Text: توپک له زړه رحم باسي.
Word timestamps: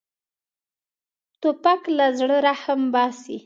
توپک 1.41 1.81
له 1.97 2.05
زړه 2.19 2.37
رحم 2.47 2.81
باسي. 2.93 3.37